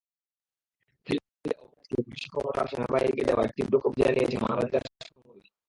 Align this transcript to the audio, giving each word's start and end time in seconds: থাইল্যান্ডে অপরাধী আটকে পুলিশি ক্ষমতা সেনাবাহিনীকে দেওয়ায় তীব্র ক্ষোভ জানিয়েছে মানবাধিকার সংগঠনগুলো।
থাইল্যান্ডে 1.07 1.51
অপরাধী 1.55 1.81
আটকে 1.81 1.95
পুলিশি 1.99 2.27
ক্ষমতা 2.31 2.61
সেনাবাহিনীকে 2.71 3.23
দেওয়ায় 3.29 3.51
তীব্র 3.55 3.73
ক্ষোভ 3.81 3.93
জানিয়েছে 4.01 4.37
মানবাধিকার 4.43 4.83
সংগঠনগুলো। 4.83 5.39